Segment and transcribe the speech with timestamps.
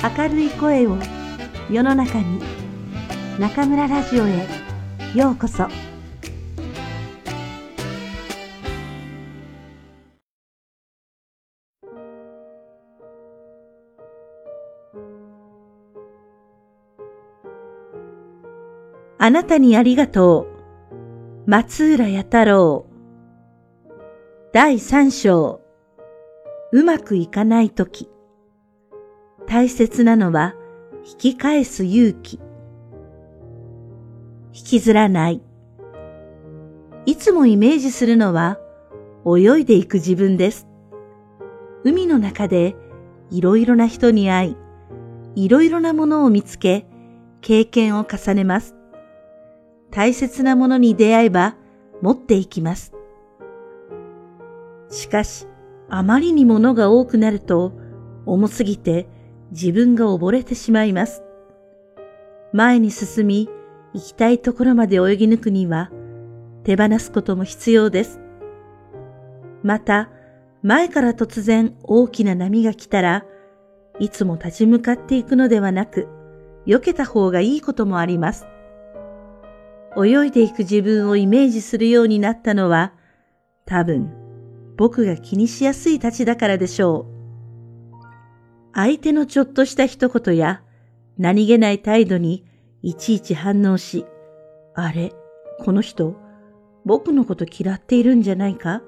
[0.00, 0.96] 明るい声を
[1.68, 2.40] 世の中に
[3.36, 4.46] 中村ラジオへ
[5.12, 5.66] ようこそ。
[19.20, 20.46] あなたにありがと
[21.46, 21.50] う。
[21.50, 22.86] 松浦弥太郎。
[24.52, 25.60] 第三章。
[26.70, 28.08] うまくいかないとき
[29.48, 30.54] 大切なのは
[31.06, 32.38] 引き返す勇気。
[34.52, 35.40] 引きずらない。
[37.06, 38.58] いつもイメージするのは
[39.24, 40.68] 泳いでいく自分です。
[41.82, 42.76] 海の中で
[43.30, 44.56] いろいろな人に会い、
[45.44, 46.86] いろいろなものを見つけ、
[47.40, 48.74] 経験を重ねます。
[49.90, 51.56] 大切なものに出会えば
[52.02, 52.92] 持っていきます。
[54.90, 55.46] しかし、
[55.88, 57.72] あまりにものが多くなると、
[58.26, 59.08] 重すぎて
[59.50, 61.22] 自分が溺れてしまいます。
[62.52, 63.48] 前に進み、
[63.94, 65.90] 行きたいところまで泳ぎ抜くには、
[66.64, 68.20] 手放すことも必要です。
[69.62, 70.10] また、
[70.62, 73.24] 前から突然大きな波が来たら、
[73.98, 76.08] いつも立ち向かっていくのではなく、
[76.66, 78.46] 避けた方がいいこともあります。
[79.96, 82.92] 泳いでいく自分をイメージするようになったのは、
[83.64, 84.10] 多分、
[84.76, 87.17] 僕が気にしやすいたちだからでしょう。
[88.80, 90.62] 相手のちょっとした一言や
[91.18, 92.44] 何気ない態度に
[92.80, 94.06] いちいち反応し、
[94.72, 95.12] あれ、
[95.58, 96.14] この人、
[96.84, 98.82] 僕のこと嫌っているんじゃないか？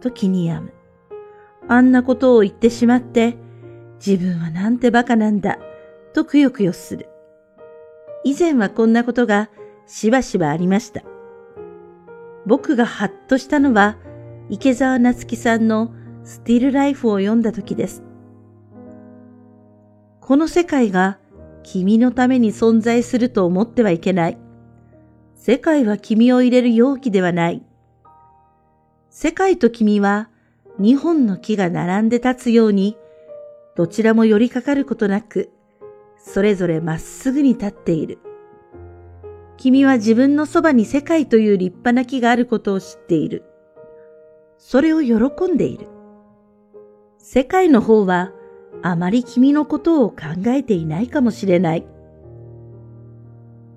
[0.00, 0.72] と気に病む。
[1.68, 3.36] あんなことを言ってしまって、
[3.96, 5.58] 自分はなんて馬鹿なんだ、
[6.14, 7.10] とくよくよする。
[8.24, 9.50] 以前はこんなことが
[9.84, 11.02] しばしばありました。
[12.46, 13.98] 僕がハッとしたのは、
[14.48, 18.02] 池澤夏樹さんのスティルライフを読んだ時です。
[20.26, 21.18] この世界が
[21.64, 24.38] 君のために存在すると思ってはいけない。
[25.34, 27.62] 世界は君を入れる容器ではない。
[29.10, 30.30] 世界と君は
[30.78, 32.96] 二本の木が並んで立つように、
[33.76, 35.50] どちらも寄りかかることなく、
[36.16, 38.18] それぞれまっすぐに立っている。
[39.58, 43.44] 君は自分のそばに世界という立派な木があることを知っている。
[44.56, 45.86] それを喜んでいる。
[47.18, 48.32] 世界の方は
[48.86, 50.16] あまり君のことを考
[50.48, 51.86] えていないかもしれない。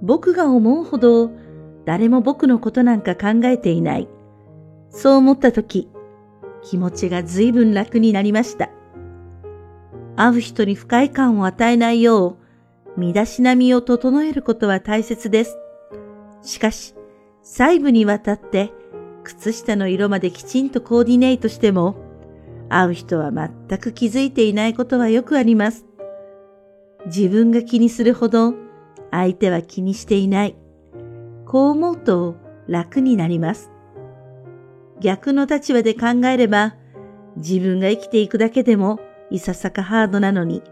[0.00, 1.30] 僕が思うほど
[1.84, 4.08] 誰も僕のことなんか考えていない。
[4.88, 5.90] そう思ったとき、
[6.62, 8.70] 気持ちが随分楽になりました。
[10.16, 12.38] 会う人に不快感を与えないよ
[12.96, 15.58] う、身だしなみを整えることは大切です。
[16.40, 16.94] しかし、
[17.42, 18.72] 細部にわたって
[19.22, 21.96] 靴下の色まできちんとコーディネートしても、
[22.68, 25.84] 会う人は全く気づいていないことはよくあります。
[27.06, 28.54] 自分が気にするほど
[29.10, 30.56] 相手は気にしていない。
[31.46, 32.36] こう思うと
[32.66, 33.70] 楽になります。
[35.00, 36.76] 逆の立場で考えれば
[37.36, 39.00] 自分が生きていくだけでも
[39.30, 40.62] いささかハードなのに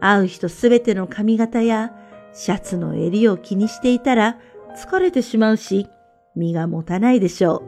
[0.00, 1.92] 会う人すべての髪型や
[2.32, 4.38] シャツの襟を気にしていたら
[4.76, 5.86] 疲れてしまうし
[6.34, 7.62] 身が持たないでしょ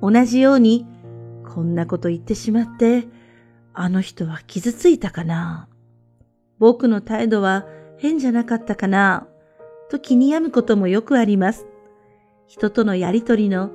[0.00, 0.12] う。
[0.12, 0.86] 同じように
[1.54, 3.06] こんなこと言ってしまって、
[3.74, 5.68] あの人は傷ついたかな
[6.58, 7.66] 僕の態度は
[7.98, 9.28] 変じゃなかったかな
[9.88, 11.66] と気に病むこともよくあります。
[12.48, 13.70] 人とのやりとりの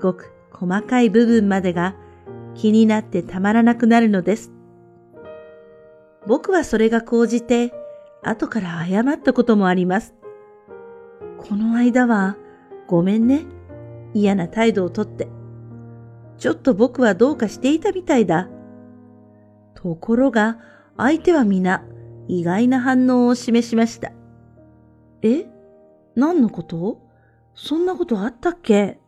[0.00, 1.94] ごく細かい部分までが
[2.54, 4.50] 気になってたまらなくなるのです。
[6.26, 7.72] 僕はそれが高じて
[8.24, 10.14] 後から謝ったこともあります。
[11.38, 12.36] この間は
[12.88, 13.44] ごめんね。
[14.12, 15.28] 嫌な態度をとって。
[16.42, 18.48] ちょっと僕はどうかしていたみたいだ。
[19.76, 20.58] ところが、
[20.96, 21.84] 相手は皆
[22.26, 24.10] 意外な反応を示しました。
[25.22, 25.46] え？
[26.16, 27.00] 何のこと？
[27.54, 28.98] そんなことあったっけ？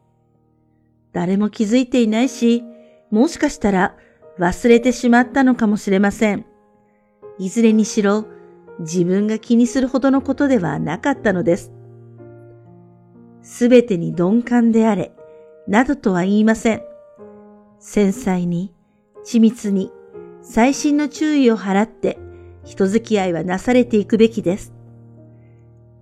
[1.13, 2.63] 誰も気づいていないし、
[3.11, 3.97] もしかしたら
[4.39, 6.47] 忘れてしまったのかもしれません。
[7.41, 8.27] いずれにしろ、
[8.79, 11.73] 自分が気にするほどのことではなかったのです。
[13.43, 15.13] すべてに鈍感であれ、
[15.67, 16.83] などとは言いません。
[17.87, 18.73] 繊細に、
[19.27, 19.93] 緻密に、
[20.41, 22.19] 細心の注意を払って
[22.65, 24.73] 人付き合いはなされていくべきです。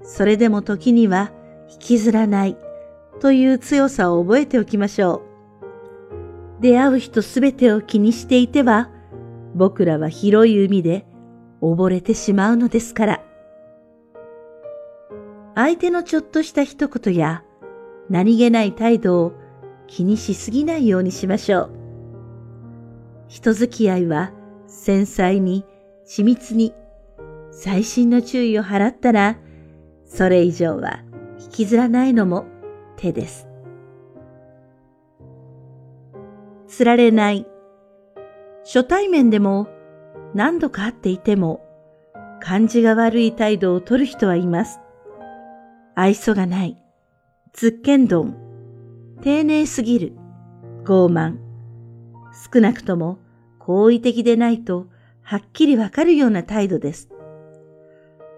[0.00, 1.32] それでも時には
[1.69, 2.56] 引きずらない
[3.20, 5.23] という強さを覚えておきましょ
[6.61, 6.62] う。
[6.62, 8.88] 出会う人すべてを気にしていては、
[9.56, 11.05] 僕らは広い海で
[11.61, 13.25] 溺れてしまうのですから。
[15.56, 17.43] 相手のちょっとした一言や
[18.08, 19.42] 何気ない態度を
[19.93, 21.71] 気にしすぎないようにしましょう。
[23.29, 24.33] 人付き合いは
[24.67, 25.67] 繊細に、
[26.06, 26.73] 緻密に、
[27.50, 29.37] 細心の注意を払ったら、
[30.06, 31.00] それ以上は
[31.39, 32.47] 引きずらないのも
[32.97, 33.47] 手です。
[36.69, 37.47] つられない。
[38.65, 39.69] 初対面でも
[40.33, 41.62] 何度か会っていても
[42.41, 44.81] 感じが悪い態度を取る人はいます。
[45.94, 46.79] 愛想がない。
[47.53, 48.51] つっけんどん。
[49.22, 50.12] 丁寧すぎる。
[50.82, 51.36] 傲慢。
[52.52, 53.20] 少なくとも
[53.60, 54.88] 好意的でないと
[55.22, 57.08] はっきりわかるような態度です。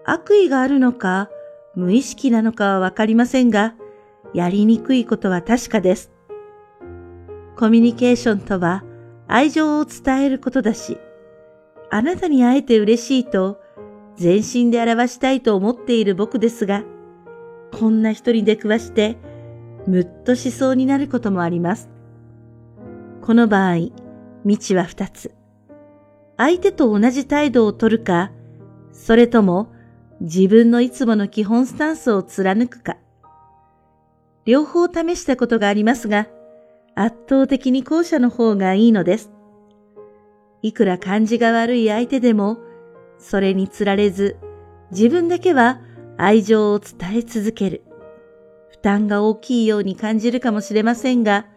[0.05, 1.31] 悪意があるのか、
[1.73, 3.73] 無意識なのかはわかりませんが、
[4.35, 6.11] やりにくいことは確かです。
[7.57, 8.83] コミュニケーションとは
[9.27, 10.99] 愛情を伝えることだし、
[11.89, 13.59] あなたに会えて嬉しいと
[14.17, 16.83] 全身で表したいと思っている僕ですが、
[17.71, 19.17] こんな人に出くわして、
[19.87, 21.89] むっとしそうになることもあります。
[23.21, 23.75] この場合、
[24.45, 25.31] 道は二つ。
[26.37, 28.31] 相手と同じ態度をとるか、
[28.91, 29.71] それとも
[30.21, 32.97] 自分のいつもの基本スタンスを貫くか。
[34.45, 36.27] 両方試したことがありますが、
[36.95, 39.31] 圧倒的に後者の方がいいのです。
[40.61, 42.57] いくら感じが悪い相手でも、
[43.19, 44.37] それにつられず、
[44.91, 45.81] 自分だけは
[46.17, 47.83] 愛情を伝え続ける。
[48.85, 51.47] 担が大きいように感じるかもしれませんが、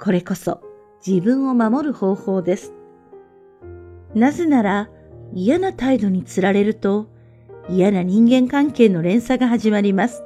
[0.00, 0.60] これこそ
[1.04, 2.72] 自分を守る方法です。
[4.14, 4.88] なぜなら
[5.32, 7.08] 嫌な態度につられると
[7.68, 10.22] 嫌な人間関係の連鎖が始まります。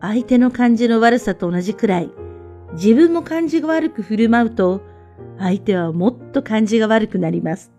[0.00, 2.10] 相手の感じの悪さと同じくらい
[2.72, 4.80] 自分も感じが悪く振る舞うと
[5.38, 7.70] 相手はもっと感じが悪くなります。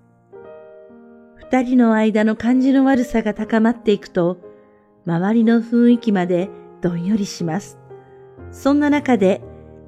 [1.38, 4.38] 二人の間の感じの悪さが高まっていくと
[5.08, 6.50] 周りの雰囲気まで
[6.84, 7.80] どんよりします。
[8.52, 9.42] そんな中で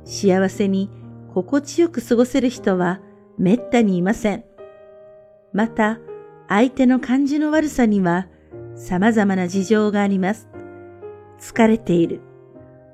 [0.05, 0.89] 幸せに
[1.33, 3.01] 心地よく過ごせる人は
[3.37, 4.45] めったにいません。
[5.51, 5.99] また、
[6.47, 8.27] 相手の感じの悪さには
[8.75, 10.47] 様々な事情があります。
[11.39, 12.21] 疲れている。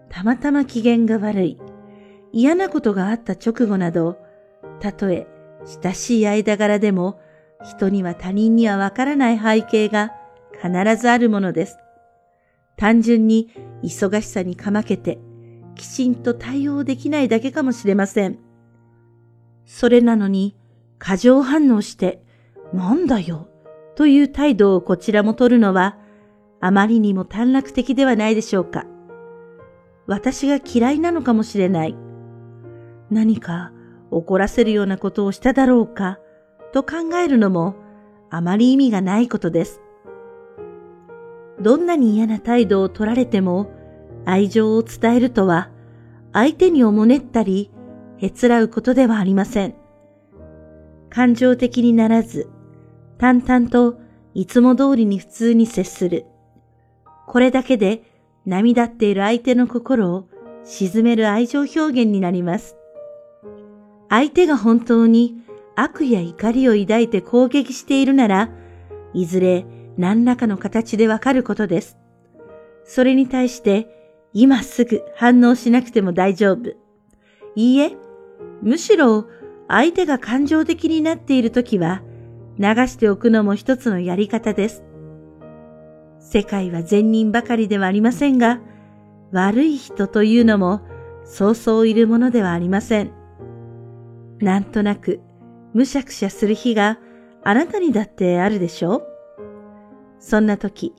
[0.10, 1.60] たまたま機嫌が悪い。
[2.34, 4.18] 嫌なことがあった直後など、
[4.80, 5.28] たとえ
[5.84, 7.20] 親しい間柄でも
[7.64, 10.12] 人には他人にはわからない背景が
[10.54, 11.78] 必ずあるものです。
[12.78, 13.50] 単純に
[13.84, 15.20] 忙しさにかまけて、
[15.76, 18.40] きちんと対応できないだけかもしれません。
[19.66, 20.56] それなのに、
[21.00, 22.24] 過剰反応して、
[22.74, 23.48] なんだよ、
[23.96, 25.98] という態度をこちらも取るのは、
[26.60, 28.86] あまりにも短絡的ではないでしょうか。
[30.08, 31.96] 私が嫌いなのかもしれない。
[33.10, 33.72] 何か
[34.12, 36.20] 怒らせるようなことをしただろうか、
[36.74, 37.76] と考えるのも、
[38.30, 39.82] あまり意味がないことです。
[41.62, 43.72] どんなに嫌な態度を取られても
[44.26, 45.70] 愛情を伝えるとは
[46.34, 47.72] 相手におもねったり
[48.18, 49.76] へつらうことではありません。
[51.10, 52.50] 感情的にならず
[53.18, 54.00] 淡々と
[54.34, 56.26] いつも通りに普通に接する。
[57.28, 58.04] これだけで
[58.46, 60.28] 涙っている相手の心を
[60.64, 62.76] 沈める愛情表現になります。
[64.10, 65.44] 相手が本当に
[65.76, 68.50] 悪や怒りを抱いて攻撃しているなら、
[69.14, 69.66] いずれ
[69.98, 71.98] 何らかの形でわかることです。
[72.84, 73.88] それに対して
[74.34, 76.72] 今すぐ反応しなくても大丈夫。
[77.56, 77.98] いいえ、
[78.62, 79.28] むしろ
[79.68, 82.02] 相手が感情的になっているときは
[82.58, 84.84] 流しておくのも一つのやり方です。
[86.20, 88.60] 世界は善人ばかりではありませんが、
[89.32, 90.82] 悪い人というのも
[91.24, 93.12] そうそういるものではありません。
[94.40, 95.20] なんとなく
[95.74, 97.00] むしゃくしゃする日が
[97.44, 99.11] あなたにだってあるでしょう
[100.22, 100.94] そんな時、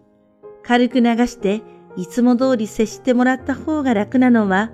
[0.63, 1.63] 軽く流して
[1.97, 4.71] いつも通り接してもらった方が楽なのは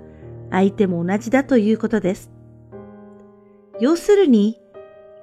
[0.49, 2.31] 相手も同じだということです。
[3.79, 4.59] 要するに、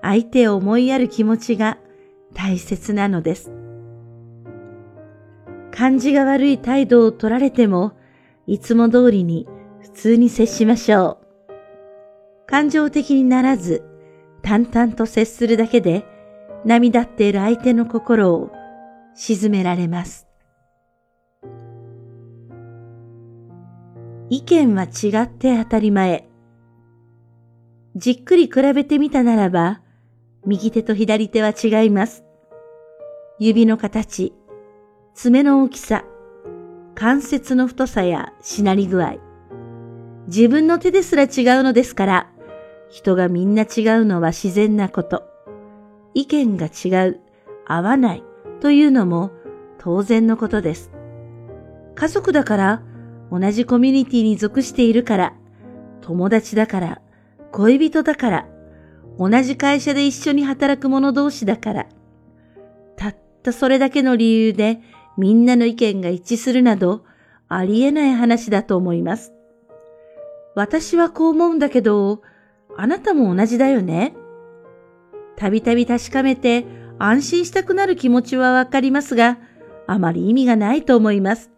[0.00, 1.78] 相手を思いやる気持ちが
[2.32, 3.50] 大切なのです。
[5.72, 7.92] 感じが悪い態度を取られても、
[8.46, 9.48] いつも通りに
[9.80, 12.46] 普通に接しましょう。
[12.46, 13.82] 感情的にならず、
[14.42, 16.06] 淡々と接するだけで、
[16.64, 18.52] 涙っている相手の心を
[19.18, 20.26] 沈められます。
[24.28, 26.28] 意見は違って当たり前。
[27.94, 29.80] じっくり比べてみたならば、
[30.44, 32.24] 右手と左手は違います。
[33.38, 34.34] 指の形、
[35.14, 36.04] 爪の大きさ、
[36.94, 39.16] 関節の太さやしなり具合。
[40.26, 41.28] 自分の手ですら違う
[41.62, 42.30] のですから、
[42.90, 45.22] 人がみんな違うのは自然なこと。
[46.12, 47.20] 意見が違う、
[47.66, 48.25] 合わない
[48.60, 49.30] というのも
[49.78, 50.90] 当然のことです。
[51.94, 52.82] 家族だから、
[53.30, 55.34] 同じコミュニティに属しているから、
[56.02, 57.00] 友達だから、
[57.52, 58.48] 恋人だから、
[59.18, 61.86] 同じ会社で一緒に働く者同士だから、
[62.96, 64.80] たったそれだけの理由で
[65.16, 67.04] みんなの意見が一致するなど
[67.48, 69.32] ありえない話だと思います。
[70.54, 72.22] 私はこう思うんだけど、
[72.76, 74.14] あなたも同じだよね
[75.36, 76.66] たびたび確かめて
[76.98, 79.38] 安心したくなる気持ちはわかりますが、
[79.86, 81.50] あまり意味がないと思います。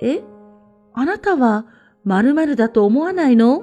[0.00, 0.22] え
[0.92, 1.66] あなたは
[2.04, 3.62] 〇〇だと思わないの？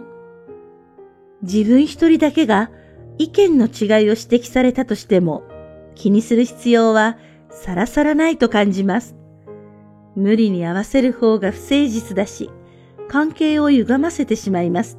[1.44, 2.72] 自分一人だけが
[3.18, 5.44] 意見の違いを指摘されたとしても
[5.96, 7.18] 気にする必要は
[7.50, 9.16] さらさらないと感じます。
[10.16, 12.50] 無理に合わせる方が不誠実だし、
[13.08, 14.98] 関係を歪ませてしまいます。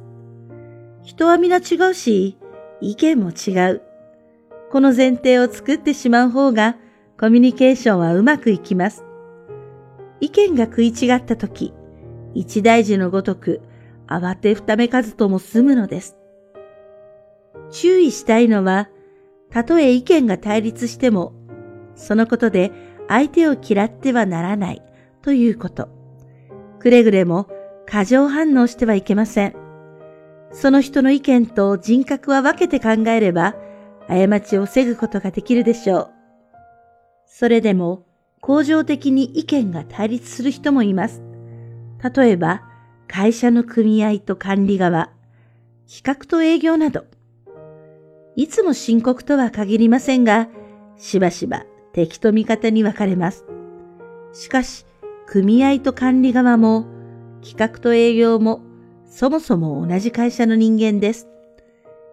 [1.03, 2.37] 人は皆違うし、
[2.81, 3.81] 意見も違う。
[4.73, 6.77] この前提を作ってしまう方が
[7.19, 9.05] コミュニケーションはうまくいきます。
[10.19, 11.75] 意見が食い違ったとき、
[12.33, 13.61] 一大事のごとく
[14.07, 16.17] 慌てふためかずとも済むのです。
[17.69, 18.89] 注意したいのは、
[19.51, 21.33] たとえ意見が対立しても、
[21.93, 22.71] そのことで
[23.07, 24.81] 相手を嫌ってはならない
[25.21, 25.87] ということ。
[26.79, 27.47] くれぐれも
[27.85, 29.53] 過剰反応してはいけません。
[30.51, 33.55] その人の意見と人格は分けて考えれば、
[34.07, 36.09] 過ちを防ぐことができるでしょう。
[37.25, 38.05] それでも、
[38.41, 41.21] 恒常的に意見が対立する人もいます。
[42.15, 42.63] 例えば、
[43.07, 45.11] 会社の組合と管理側、
[45.87, 47.05] 企画と営業など。
[48.35, 50.49] いつも深刻とは限りませんが、
[50.97, 53.45] しばしば敵と味方に分かれます。
[54.33, 54.85] しかし、
[55.27, 56.85] 組合と管理側も、
[57.41, 58.61] 企画と営業も、
[59.05, 61.27] そもそも同じ会社の人間です。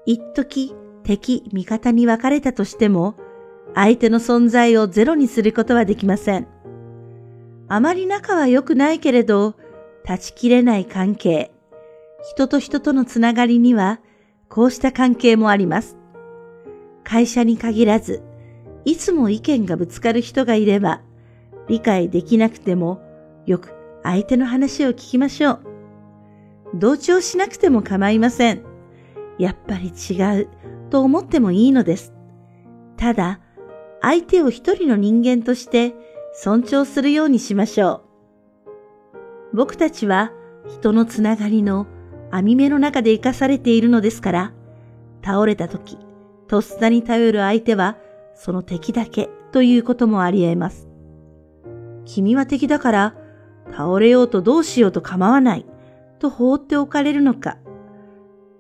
[0.07, 0.75] 一時
[1.11, 3.17] 敵、味方に分かれたとしても、
[3.75, 6.47] 相手の存在をゼロにすることはできません。
[7.67, 9.57] あまり仲は良くないけれど、
[10.05, 11.51] 断ち切れない関係、
[12.23, 13.99] 人と人とのつながりには、
[14.49, 15.97] こうした関係もあります。
[17.03, 18.23] 会社に限らず、
[18.85, 21.03] いつも意見がぶつかる人がいれば、
[21.67, 23.01] 理解できなくても、
[23.47, 23.75] よく
[24.05, 25.61] 相手の話を聞きましょう。
[26.75, 28.63] 同調しなくても構いません。
[29.41, 30.49] やっぱり違う
[30.91, 32.13] と思ってもいいのです。
[32.97, 33.41] ただ、
[34.03, 35.95] 相手を一人の人間として
[36.35, 38.03] 尊重するようにしましょ
[39.53, 39.57] う。
[39.57, 40.33] 僕たちは
[40.69, 41.87] 人のつながりの
[42.31, 44.53] 網目の中で生かされているのですから、
[45.25, 45.99] 倒れた時、
[46.47, 47.97] とっさに頼る相手は
[48.35, 50.89] その敵だけということもあり得ます。
[52.05, 53.15] 君は敵だから
[53.71, 55.67] 倒れようとどうしようと構わない
[56.19, 57.59] と放っておかれるのか。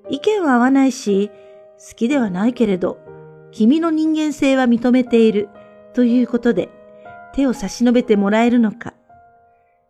[0.08, 1.30] 意見は合わないし、
[1.80, 2.99] 好きではないけれど、
[3.52, 5.49] 君の人間性は認めている
[5.94, 6.68] ということで
[7.32, 8.92] 手を差し伸べてもらえるのか。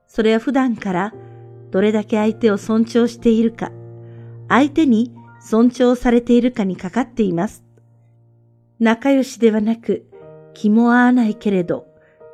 [0.07, 1.15] それは普段から
[1.71, 3.73] どれだけ相手を尊重しているか、
[4.49, 7.65] 相手に尊重されているかにかかっています。
[8.79, 10.07] 仲良しではなく、
[10.55, 11.87] 気も合わないけれど、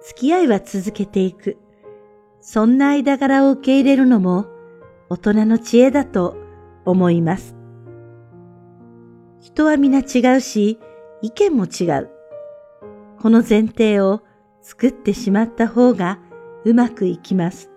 [0.02, 1.56] 付き合いは続けていく。
[2.40, 4.46] そんな間柄を受け入れるのも
[5.08, 6.36] 大人の知恵だと
[6.84, 7.55] 思います。
[9.46, 10.80] 人は皆違うし、
[11.22, 12.10] 意見も違う。
[13.20, 14.22] この前提を
[14.60, 16.18] 作ってしまった方が
[16.64, 17.70] うまくいきます。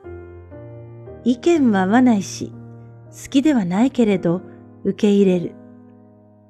[1.23, 2.51] 意見は合わないし、
[3.11, 4.41] 好きではないけれど
[4.83, 5.53] 受け入れる。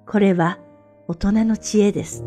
[0.08, 0.58] これは
[1.10, 2.24] 大人の知恵です。